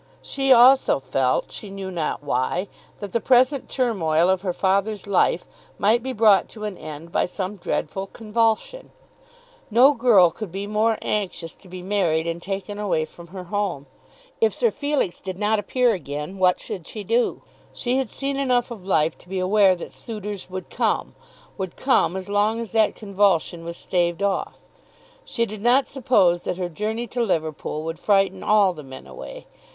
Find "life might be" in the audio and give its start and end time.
5.05-6.11